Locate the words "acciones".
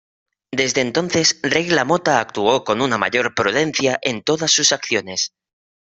4.71-5.31